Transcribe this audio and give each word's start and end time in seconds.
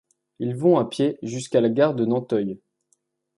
Ils 0.39 0.55
vont 0.55 0.79
à 0.79 0.89
pied 0.89 1.19
jusqu’à 1.21 1.61
la 1.61 1.69
gare 1.69 1.93
de 1.93 2.05
Nanteuil. 2.05 2.57